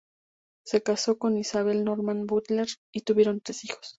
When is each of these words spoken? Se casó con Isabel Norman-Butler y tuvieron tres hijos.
Se 0.65 0.81
casó 0.81 1.19
con 1.19 1.37
Isabel 1.37 1.83
Norman-Butler 1.83 2.65
y 2.91 3.01
tuvieron 3.01 3.39
tres 3.39 3.63
hijos. 3.65 3.87